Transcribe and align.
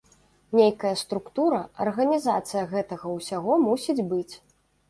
Нейкая 0.59 0.93
структура, 1.01 1.59
арганізацыя 1.85 2.63
гэтага 2.75 3.15
ўсяго 3.19 3.61
мусіць 3.67 4.01
быць. 4.11 4.31